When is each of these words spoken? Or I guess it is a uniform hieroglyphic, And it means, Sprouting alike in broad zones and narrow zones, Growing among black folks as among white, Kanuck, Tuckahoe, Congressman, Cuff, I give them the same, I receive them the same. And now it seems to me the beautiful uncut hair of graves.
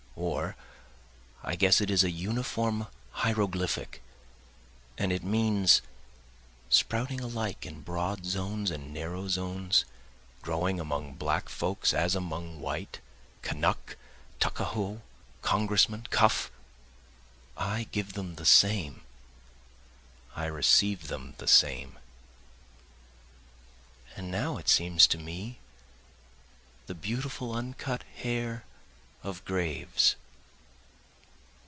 Or 0.13 0.55
I 1.41 1.55
guess 1.55 1.81
it 1.81 1.89
is 1.89 2.03
a 2.03 2.11
uniform 2.11 2.85
hieroglyphic, 3.09 4.03
And 4.95 5.11
it 5.11 5.23
means, 5.23 5.81
Sprouting 6.69 7.21
alike 7.21 7.65
in 7.65 7.81
broad 7.81 8.23
zones 8.25 8.69
and 8.69 8.93
narrow 8.93 9.27
zones, 9.29 9.83
Growing 10.43 10.79
among 10.79 11.15
black 11.15 11.49
folks 11.49 11.91
as 11.91 12.13
among 12.13 12.59
white, 12.61 12.99
Kanuck, 13.41 13.97
Tuckahoe, 14.39 15.01
Congressman, 15.41 16.05
Cuff, 16.11 16.51
I 17.57 17.87
give 17.91 18.13
them 18.13 18.35
the 18.35 18.45
same, 18.45 19.01
I 20.35 20.45
receive 20.45 21.07
them 21.07 21.33
the 21.39 21.47
same. 21.47 21.97
And 24.15 24.29
now 24.29 24.57
it 24.57 24.69
seems 24.69 25.07
to 25.07 25.17
me 25.17 25.57
the 26.85 26.93
beautiful 26.95 27.55
uncut 27.55 28.03
hair 28.17 28.65
of 29.23 29.45
graves. 29.45 30.15